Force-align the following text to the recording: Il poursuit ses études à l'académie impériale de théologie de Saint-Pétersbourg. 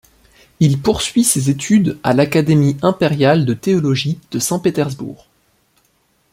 Il 0.59 0.81
poursuit 0.81 1.23
ses 1.23 1.51
études 1.51 1.99
à 2.01 2.15
l'académie 2.15 2.75
impériale 2.81 3.45
de 3.45 3.53
théologie 3.53 4.17
de 4.31 4.39
Saint-Pétersbourg. 4.39 5.27